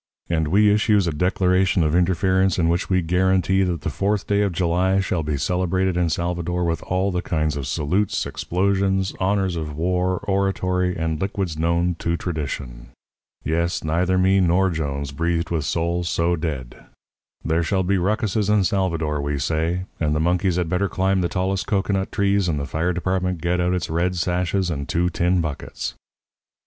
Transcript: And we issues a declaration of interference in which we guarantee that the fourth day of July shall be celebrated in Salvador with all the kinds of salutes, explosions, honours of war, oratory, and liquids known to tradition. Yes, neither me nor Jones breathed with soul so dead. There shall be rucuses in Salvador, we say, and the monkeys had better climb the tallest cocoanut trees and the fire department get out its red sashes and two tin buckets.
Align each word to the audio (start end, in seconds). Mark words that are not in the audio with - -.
And 0.31 0.47
we 0.47 0.73
issues 0.73 1.05
a 1.05 1.11
declaration 1.13 1.83
of 1.83 1.93
interference 1.95 2.57
in 2.57 2.69
which 2.69 2.89
we 2.89 3.03
guarantee 3.03 3.61
that 3.61 3.81
the 3.81 3.91
fourth 3.91 4.25
day 4.25 4.41
of 4.41 4.51
July 4.51 4.99
shall 4.99 5.21
be 5.21 5.37
celebrated 5.37 5.95
in 5.95 6.09
Salvador 6.09 6.63
with 6.63 6.81
all 6.81 7.11
the 7.11 7.21
kinds 7.21 7.55
of 7.55 7.67
salutes, 7.67 8.25
explosions, 8.25 9.13
honours 9.21 9.55
of 9.55 9.75
war, 9.75 10.17
oratory, 10.27 10.97
and 10.97 11.21
liquids 11.21 11.55
known 11.55 11.97
to 11.99 12.17
tradition. 12.17 12.89
Yes, 13.45 13.83
neither 13.83 14.17
me 14.17 14.39
nor 14.39 14.71
Jones 14.71 15.11
breathed 15.11 15.51
with 15.51 15.65
soul 15.65 16.03
so 16.03 16.35
dead. 16.35 16.83
There 17.45 17.61
shall 17.61 17.83
be 17.83 17.99
rucuses 17.99 18.49
in 18.49 18.63
Salvador, 18.63 19.21
we 19.21 19.37
say, 19.37 19.85
and 19.99 20.15
the 20.15 20.19
monkeys 20.19 20.55
had 20.55 20.67
better 20.67 20.89
climb 20.89 21.21
the 21.21 21.29
tallest 21.29 21.67
cocoanut 21.67 22.11
trees 22.11 22.47
and 22.47 22.59
the 22.59 22.65
fire 22.65 22.91
department 22.91 23.39
get 23.39 23.61
out 23.61 23.75
its 23.75 23.87
red 23.87 24.15
sashes 24.15 24.71
and 24.71 24.89
two 24.89 25.11
tin 25.11 25.41
buckets. 25.41 25.93